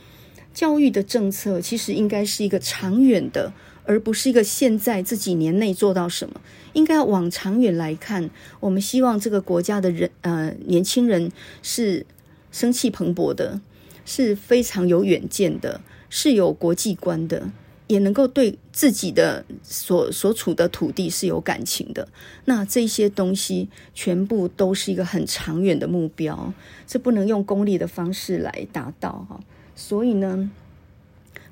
[0.53, 3.53] 教育的政策其实应该是一个长远的，
[3.85, 6.41] 而不是一个现在这几年内做到什么。
[6.75, 11.31] 应该要往长远来看，我们希望这个国家的人，呃，年轻人
[11.63, 12.07] 是
[12.51, 13.61] 生气蓬勃的，
[14.05, 17.51] 是非常有远见的，是有国际观的，
[17.87, 22.09] 也能够对自己的所所处的土地是有感情的。
[22.47, 26.55] 那这些东西全部都是一个很长远的目标，
[26.87, 29.41] 这不能用功利的方式来达到哈。
[29.75, 30.51] 所以呢，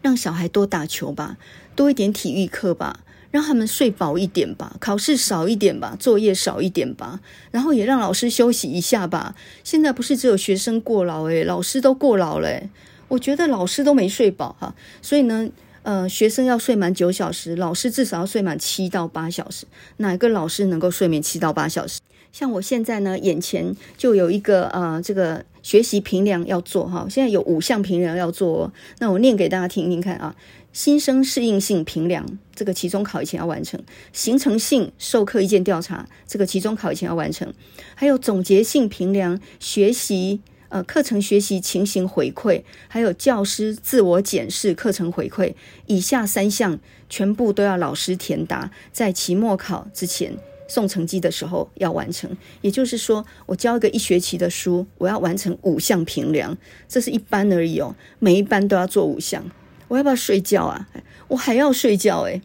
[0.02, 1.36] 让小孩多打球吧，
[1.74, 9.34] 多一点体育课吧，让他们睡饱一点吧，考试少一点吧，作业少一点吧，然后也让老师休息一下吧。
[9.64, 12.60] 现在不是只有学生过劳诶，老师都过劳了。
[13.08, 15.48] 我觉得老师都没睡饱哈，所以呢，
[15.82, 19.66] 呃，学生要睡满九小时，老师至少要睡满七到八小时。
[19.96, 22.00] 哪个老师能够睡眠七到八小时？
[22.32, 25.44] 像我现在呢，眼前就有一个呃，这个。
[25.62, 30.34] 学习评量要做哈，现在有五项评量要做，哦那我念给大家听听看啊。
[30.72, 33.76] 新生适应性评量，这个期中考以前要完成；
[34.12, 37.48] 形成性授课意见调查，这个期中考以前要完成；
[37.96, 45.52] 还有总结性评量，学习呃课程学习情形回馈，还有教师自我检视课程回馈，
[45.86, 50.32] 以下三项全部都要老师填答，在期末考之前。
[50.70, 52.30] 送成绩的时候要完成，
[52.60, 56.56] 也就是说，我教一个一学期的书，我要完成五项评量，
[56.88, 59.44] 这是一班而已哦，每一班都要做五项。
[59.88, 60.88] 我要不要睡觉啊？
[61.26, 62.40] 我还要睡觉诶。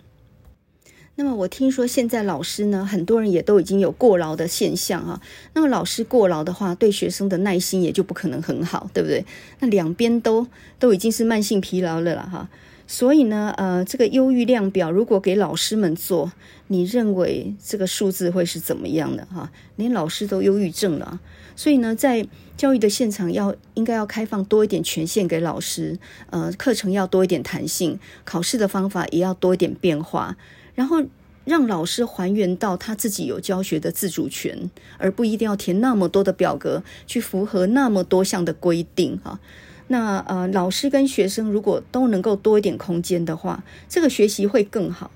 [1.17, 5.21] 那么我听说现在老师呢，很多人也都已经有过劳的现象哈。
[5.53, 9.23] 那么老师过劳的话，对学生的耐心也就不可能很好，对不对？
[9.59, 10.47] 那两边都
[10.79, 12.49] 都已经是慢性疲劳了啦哈。
[12.87, 16.31] 所以呢，呃，这个忧郁量表如果给老师们做，
[16.67, 19.25] 你认为这个数字会是怎么样的？
[19.25, 21.19] 哈，连老师都忧郁症了。
[21.55, 25.97] 所以呢，在教育的现场要应该要开放多一点权限给老师，
[26.29, 30.37] 呃，课程要多一点弹性，考试的方法也要多一点变化，
[30.75, 31.03] 然后
[31.43, 39.39] 让老师还原到他自己有教学的自主权，而不一定要填那么多的表格去符合那么多项的规定哈。
[39.87, 45.11] 那呃，老师跟学生如果都能够多一点空间的话，这个学习会更好。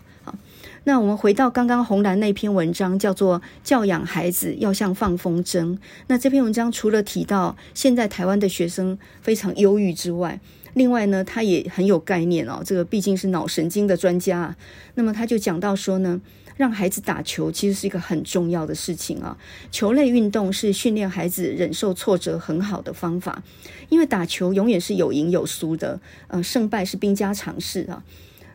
[0.86, 5.66] 那我们回到刚刚红兰那篇文章，叫做《教养孩子要像放风筝》。
[6.08, 10.40] 那这篇文章除了提到现在台湾的学生非常忧郁之外，
[10.74, 12.62] 另外呢，他也很有概念哦。
[12.66, 14.56] 这个毕竟是脑神经的专家啊。
[14.96, 16.22] 那么他就讲到说呢，
[16.60, 19.38] 让孩子打球其实是一个很重要的事情啊。
[19.72, 23.42] 球类运动是训练孩子忍受挫折很好的方法，
[23.88, 28.04] 因为打球永远是有赢有输的，呃，胜败是兵家常事啊。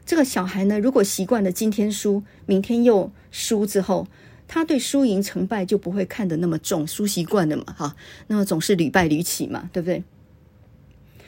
[0.04, 4.06] 这个小孩呢，如果习惯了今天输，明天又输之后，
[4.46, 7.96] 他对输赢成败就不会看得那么重，输习惯了嘛，哈，
[8.26, 10.04] 那么总是屡败屡起嘛，对不对？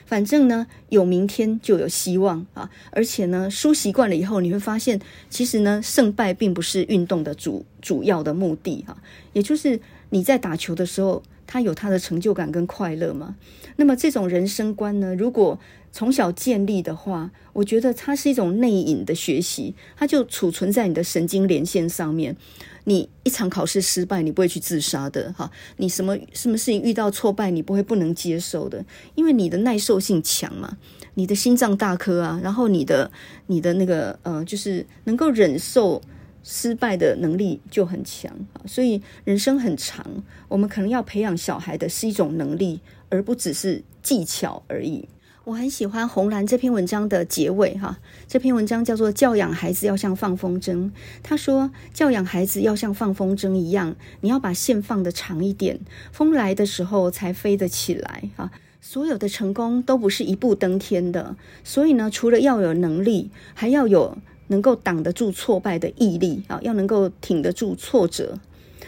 [0.07, 4.99] 反正呢，有明天就有希望啊，而且呢，输习惯了以后，你会发现，
[5.29, 8.97] 其实呢，胜败并不是运动的主主要的目的啊，
[9.33, 9.79] 也就是
[10.11, 13.35] 你在打球的时候，他有他的成就感跟快乐嘛。
[13.77, 15.59] 那么这种人生观呢，如果
[15.91, 22.35] 从小建立的话，我觉得它是一种内隐的学习，它就储存在你的神经连线上面。
[22.83, 25.49] 你一场考试失败，你不会去自杀的哈。
[25.77, 28.85] 你什么什么事情遇到挫败，你不会不能接受的，
[29.15, 30.77] 因为你的耐受性强嘛，
[31.15, 33.11] 你的心脏大颗啊，然后你的
[33.47, 36.01] 你的那个呃，就是能够忍受
[36.49, 38.31] 失败的能力就很强。
[38.65, 42.79] 所以人生很长，我们可能要培养小孩的是一种能力，
[43.09, 45.09] 而不只是技巧而已。
[45.43, 50.91] 我很喜欢红蓝这篇文章的结尾哈，这篇文章叫做“教养孩子要像放风筝”。
[51.23, 55.79] 他说，教养孩子要像放风筝一样，你要把线放得长一点，
[56.11, 58.51] 风来的时候才飞得起来哈。
[58.81, 64.17] 所有的成功都不是一步登天的，所以呢，除了要有能力，还要有
[64.47, 68.39] 能够挡得住挫败的毅力啊，要能够挺得住挫折。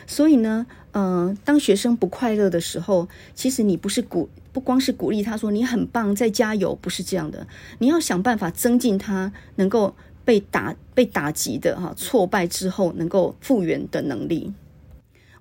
[0.07, 7.45] 所以呢，嗯、呃，当学生不快乐的时候，其实你不是鼓，不光是鼓励他说你很棒，再加油，不是这样的。
[7.77, 9.93] 你要想办法增进他能够
[10.25, 14.51] 被打、被打击的哈挫败之后能够复原的能力。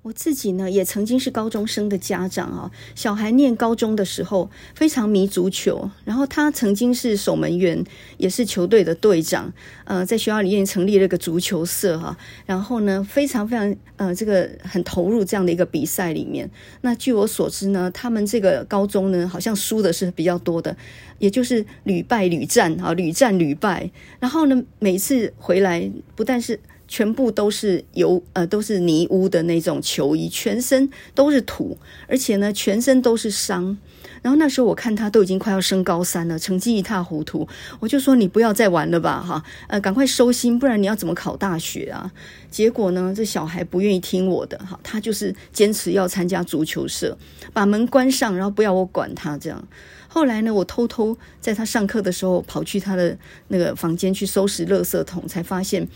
[0.03, 2.71] 我自己呢，也曾经是高中生的家长啊。
[2.95, 7.85] 小孩念高中的时候，非常迷足球，然后他曾经是守门员，
[8.17, 9.53] 也是球队的队长。
[9.85, 12.17] 呃，在学校里面成立了个足球社哈。
[12.47, 16.49] 然后呢，非常非常呃，这个很投入这样的一个比赛里面。
[16.83, 20.75] 那据我所知呢，他们这个高中呢，好像输的是比较多的，
[21.19, 23.91] 也就是屡败屡战啊，屡战屡败。
[24.21, 26.61] 然后呢，每次回来不但是。
[26.89, 31.79] 全部都是油，呃，都是泥污的那种球衣，全身都是土，
[32.09, 33.77] 而且呢，全身都是伤。
[34.21, 37.47] 然后那时候我看他都已经快要升高三了，成绩一塌糊涂，
[37.79, 42.11] 我就说你不要再玩了吧，哈，呃，赶快收心，不然你要怎么考大学啊？
[42.51, 47.17] 结果呢，这小孩不愿意听我的，哈，他就是坚持要参加足球社，
[47.53, 49.69] 把门关上，然后不要我管他这样。
[50.09, 53.17] 后来呢，我偷偷在他上课的时候跑去他的
[53.47, 55.87] 那个房间去收拾垃圾桶，才发现。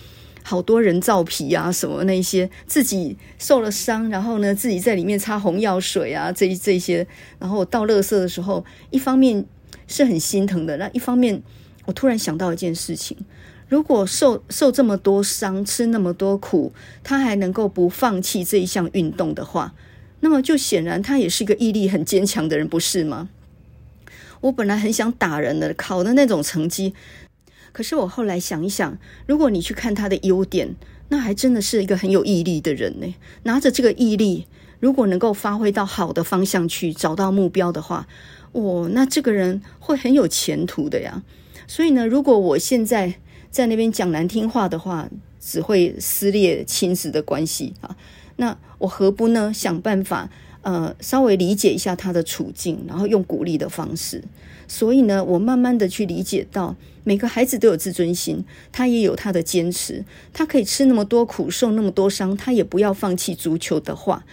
[0.43, 7.07] 好多人造皮啊，什么那些自己受了伤，然后呢，自己在里面擦红药水啊，这这些，
[7.39, 9.45] 然后我倒垃圾的时候，一方面
[9.87, 11.43] 是很心疼的，那一方面
[11.87, 13.17] 我突然想到一件事情：
[13.69, 16.73] 如果受受这么多伤，吃那么多苦，
[17.03, 19.75] 他还能够不放弃这一项运动的话，
[20.21, 23.29] 那么就显然他也是一个毅力很坚强的人，不是吗？
[24.41, 26.93] 我本来很想打人的，考的那种成绩。
[27.73, 30.77] 可是我后来想一想，如果你去看他的优点，
[31.09, 33.15] 那还真的是一个很有毅力的人呢。
[33.45, 34.47] 拿着这个毅力，
[34.81, 38.07] 如果能够发挥到好的方向去，找到目标的话，
[38.53, 41.23] 哦，那这个人会很有前途的呀。
[41.67, 43.15] 所以呢，如果我现在
[43.51, 45.09] 在那边讲难听话的话，
[45.41, 47.97] 只会撕裂亲子的关系啊。
[48.37, 49.53] 那我何不呢？
[49.53, 50.29] 想办法，
[50.63, 54.23] 呃，稍微理解一下他的处境，然后用鼓励的方式。
[54.73, 58.43] 所以呢，我慢慢的去理解到，每个孩子都有自尊心，
[58.73, 60.03] 他也有他的坚持，
[60.33, 64.25] 他可以吃那么多苦，受那么多伤，他也不要放弃足球的话，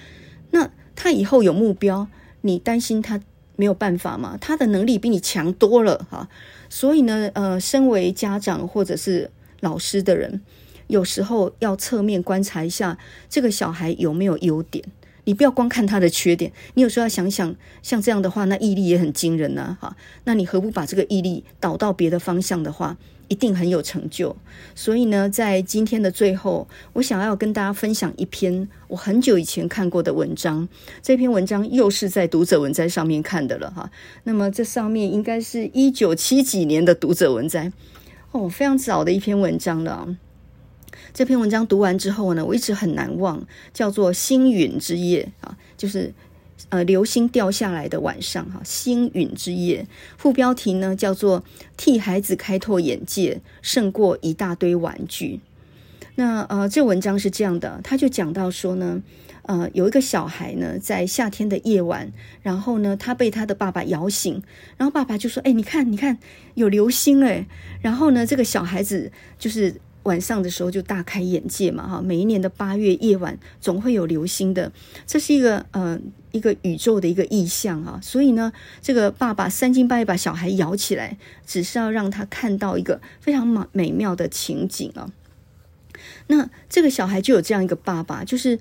[0.52, 2.08] 那他以后有目标，
[2.40, 3.20] 你担心他
[3.58, 4.38] 没有办法吗？
[4.40, 6.30] 他的能力比你强多了哈。
[6.70, 9.30] 所以呢，呃，身为家长或者是
[9.60, 10.40] 老师的人，
[10.88, 12.98] 有时候要侧面观察一下
[13.30, 14.86] 这个小孩有没有优点。
[15.30, 19.96] 你不要光看他的缺点，你有时候要想想，像这样的话，那毅力也很惊人呢，哈。
[20.24, 24.36] 那你何不把这个毅力导到别的方向的话，一定很有成就。
[24.74, 30.68] 所以呢，在今天的最后，我想要跟大家分享一篇我很久以前看过的文章。
[31.04, 33.92] 这篇文章又是在读者文摘上面看的了，哈。
[34.24, 37.72] 那么这上面应该是一九七几年的读者文摘，
[38.32, 40.16] 哦，非常早的一篇文章了。
[41.14, 46.14] 这篇文章读完之后呢，我一直很难忘，叫做《星陨之夜》啊，就是
[46.70, 49.84] 呃流星掉下来的晚上哈，《星陨之夜》
[50.18, 51.44] 副标题呢叫做
[51.76, 55.42] “替孩子开拓眼界，胜过一大堆玩具”。
[56.16, 59.02] 那呃，这文章是这样的，他就讲到说呢，
[59.44, 64.42] 呃，有一个小孩呢，在夏天的夜晚，然后呢，他被他的爸爸摇醒，
[64.78, 66.18] 然后爸爸就说：“哎，你看，你看，
[66.56, 67.48] 有流星哎。”
[67.82, 69.76] 然后呢，这个小孩子就是。
[70.10, 72.02] 晚上的时候就大开眼界嘛，哈！
[72.02, 74.72] 每一年的八月夜晚总会有流星的，
[75.06, 76.00] 这是一个呃
[76.32, 78.00] 一个宇宙的一个意象啊。
[78.02, 78.52] 所以呢，
[78.82, 85.14] 这个爸爸三更半夜把小孩摇起来，只是要让他看到一个非常美美妙的情景啊。
[86.26, 88.60] 那这个小孩就有这样一个爸爸，就是。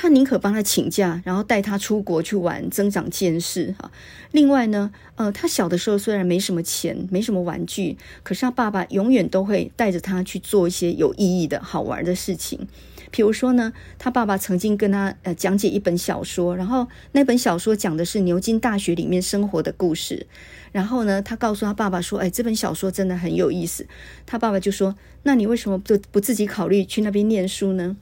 [0.00, 3.90] 他宁可帮他请假，然后带他出国去玩，增长见识哈。
[4.30, 12.68] 另外呢，呃，他小的时候虽然没什么钱，没什么玩具，可是他爸爸永远都会带着他去做一些有意义的好玩的事情。
[13.10, 20.28] 比如说呢，他爸爸曾经跟他呃讲解一本小说，然后那本小说讲的是牛津大学里面生活的故事。
[20.70, 23.84] 然后呢，他告诉他爸爸说：“哎，这本小说真的很有意思。”
[24.24, 24.94] 他爸爸就说
[25.24, 27.96] ：“那你为什么不不自己考虑去那边念书呢？”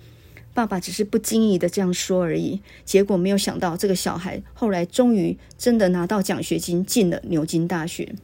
[0.57, 8.15] 爸爸只是不经意的这样说而已，结果没有想到，这个小孩后来终于真的拿到奖学金，进了牛津大学。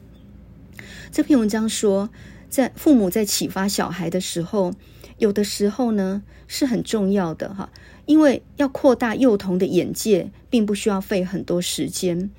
[1.11, 2.09] 这篇文章说，
[2.49, 4.73] 在父母在启发小孩的时候，
[5.19, 7.71] 有的时候呢是很重要的哈，
[8.07, 12.31] 因为要扩大幼童的眼界，并不需要费很多时间。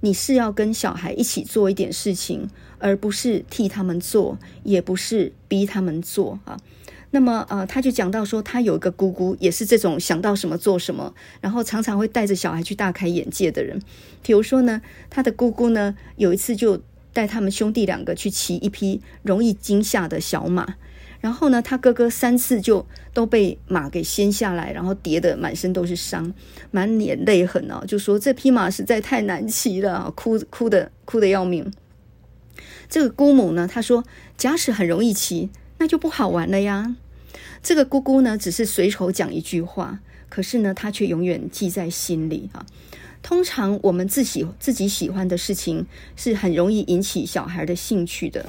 [0.00, 2.48] 你是要跟小孩一起做一点事情，
[2.78, 6.58] 而不是替他们做，也不是逼他们做啊。
[7.14, 13.78] 那么，呃，他就讲到说，他有一个姑姑，也是这种想到什么做什么，然后常常会带着小孩去大开眼界的人。
[14.22, 16.82] 比如说呢，他的姑姑呢，有一次就
[17.12, 20.76] 带他们兄弟两个去骑一匹容易惊吓的小马，
[21.20, 26.32] 然后呢，他哥哥三次就都被马给掀下来，然后跌得满身都是伤，
[26.70, 31.70] 满脸泪痕哦，就说这匹马实在太难骑了，哭哭的哭得要命。
[32.88, 34.02] 这个姑母呢，她说，
[34.38, 36.96] 假使很容易骑，那就不好玩了呀。
[37.62, 42.66] 这个姑姑呢，只是随口讲一句话，可是呢，她却永远记在心里啊。
[43.22, 45.86] 通常我们自己自己喜欢的事情，
[46.16, 48.44] 是很容易引起小孩的兴趣的，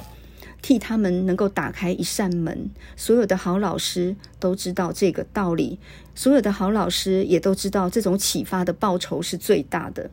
[0.60, 2.68] 替他们能够打开一扇门。
[2.96, 5.78] 所有的好老师都知道这个道理，
[6.16, 10.10] 所有的好老师也都知道这种启发的报酬是最大的。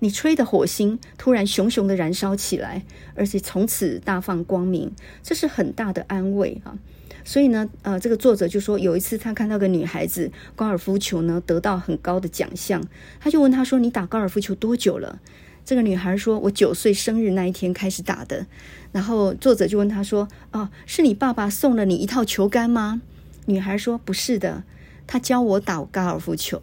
[0.00, 2.82] 你吹的火星突然熊熊的燃烧起来，
[3.14, 4.90] 而且从此大放光明，
[5.22, 6.76] 这是很大的安慰啊。
[7.24, 12.82] 所以呢，呃，这个作者就说，有一次他看到个女孩子高尔夫球呢得到很高的奖项，
[13.20, 15.20] 他就问她说：“你打高尔夫球多久了？”
[15.64, 18.46] 这个女孩说：“我九岁生日那一天开始打的。”
[18.92, 23.00] 然后作者就问她说：“哦，是你爸爸送了你一套球杆吗？”
[23.46, 24.64] 女孩说：“不是的，
[25.06, 26.60] 他教我打高尔夫球。”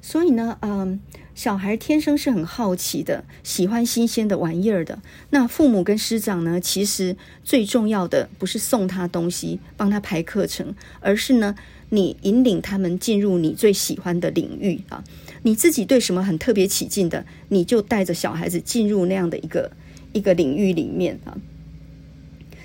[0.00, 1.00] 所以呢，嗯。
[1.40, 5.00] 小孩天生是很好奇的，喜欢新鲜的玩意儿的。
[5.30, 11.54] 那父母跟师长呢，其实最重要的不是送他东西，帮他排课程，而是呢，
[11.88, 15.02] 你引领他们进入你最喜欢的领域啊。
[15.40, 19.72] 你自己对什么很特别起劲的，你就带着小孩子进入那样的一个
[20.12, 21.38] 一个领域里面啊。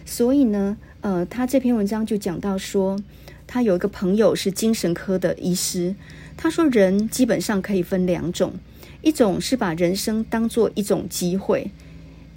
[0.04, 3.02] 所以呢，呃，他这篇文章就讲到说，
[3.48, 5.96] 他有一个朋友是精神科的医师。
[6.38, 8.54] 他说：“人基本上可以分两种，
[9.02, 11.72] 一种是把人生当做一种机会，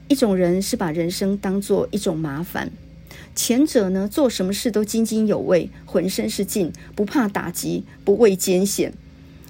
[0.09, 2.71] 一种人是把人生当做一种麻烦。
[3.35, 8.93] 前者呢，做什么事都津津有味，浑身是劲，不怕打击，不畏艰险；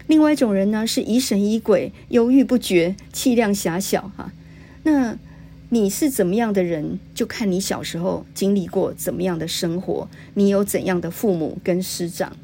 [0.07, 4.11] 另外一种人呢，是疑神疑鬼，犹豫不决，气量狭小。
[4.17, 4.33] 哈，
[4.83, 5.17] 那
[5.69, 12.37] 你是怎么样的人，就看你小时候经历过怎么样的生活，你有怎样的父母跟师长。”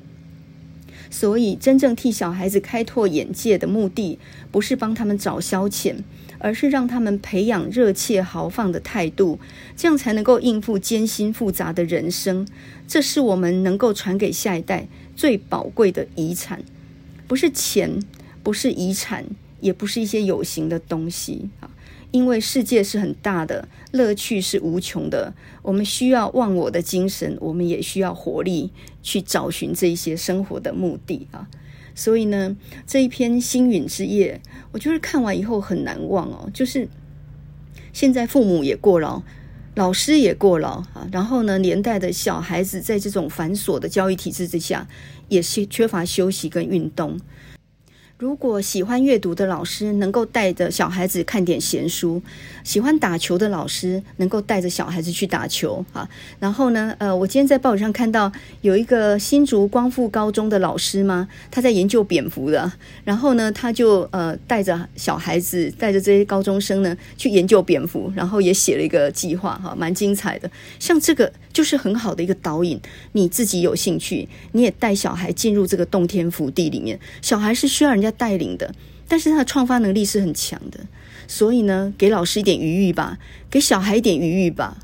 [1.17, 4.19] 所以，真正替小孩子开拓眼界的目的，
[4.51, 5.95] 不是帮他们找消遣，
[6.41, 9.39] 而是让他们培养热切豪放的态度，
[9.77, 12.45] 这样才能够应付艰辛复杂的人生。
[12.89, 16.65] 这是我们能够传给下一代最宝贵的遗产，
[17.29, 18.03] 不是钱，
[18.43, 19.25] 不是遗产，
[19.61, 21.71] 也不是一些有形的东西啊。
[22.15, 25.35] 因为世界是很大的，乐趣是无穷的。
[25.63, 28.71] 我们需要忘我的精神，我们也需要活力
[29.03, 31.49] 去找寻这一些生活的目的啊。
[31.93, 32.57] 所以呢，
[32.87, 34.41] 这一篇《星陨之夜》，
[34.71, 36.49] 我觉得看完以后很难忘哦。
[36.55, 36.89] 就是
[37.93, 39.21] 现在父母也过劳，
[39.75, 44.87] 老师也过劳啊，然后呢，连带的小孩子在这种繁琐的教育体制之下，
[45.27, 47.19] 也是缺乏休息跟运动。
[48.17, 52.23] 如果喜欢阅读的老师能够带着小孩子看点闲书，
[52.63, 56.09] 喜欢打球的老师能够带着小孩子去打球啊。
[56.39, 62.71] 然后呢，呃，我今天在报纸上看到有一个新竹光复高中的老师嘛，他在研究蝙蝠的。
[63.03, 70.49] 然后呢，他就呃带着小孩子，带着这些高中生呢去研究蝙蝠，然后也写了一个计划哈，蛮精彩的。
[70.79, 72.79] 像这个就是很好的一个导引，
[73.13, 77.01] 你自己有兴趣，你也带小孩进入这个洞天福地里面。
[77.23, 78.75] 小孩是需要人家带领的，
[79.09, 80.81] 但是他的创发能力是很强的，
[81.27, 84.79] 所以呢，给老师一点余裕吧，给小孩一点余裕吧。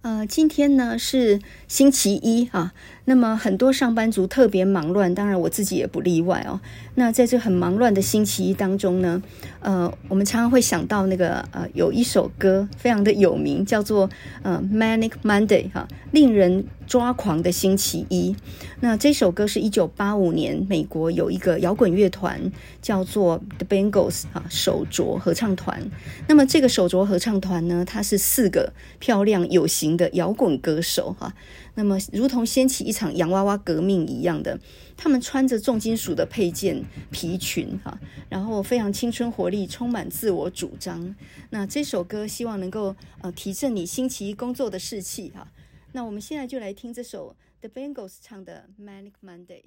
[0.00, 2.72] 呃，今天呢是星期一啊，
[3.06, 6.60] 那么很多上班族特别忙乱，当然我自己也不例外哦。
[6.96, 9.22] 那在这很忙乱的星期一当中呢，
[9.60, 14.10] 呃，我们常常会想到那个呃，有一首歌非常的有名，叫做
[14.42, 18.34] 呃《Manic Monday》哈，令人抓狂的星期一。
[18.80, 22.50] 那这首歌是一九八五年美国有一个摇滚乐团
[22.82, 25.90] 叫做 The Bangles 哈手镯合唱团。
[26.26, 31.32] 那么这个手镯合唱团呢，它是四个漂亮有型的摇滚歌手哈，
[31.76, 34.58] 那么如同掀起一场洋娃娃革命一样的，
[34.96, 37.96] 他们穿着重金属的配件皮裙哈，
[38.28, 41.14] 然后非常青春活力，充满自我主张。
[41.50, 45.46] 那这首歌希望能够呃提振你星期一工作的士气哈。
[45.92, 49.62] 那我们现在就来听这首 The Bangles 唱的《Manic Monday》。